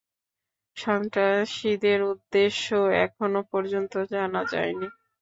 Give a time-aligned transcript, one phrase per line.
[0.77, 2.67] সন্ত্রাসীদের উদ্দেশ্য
[3.01, 4.87] এখনও পর্যন্ত জানা যায় নি।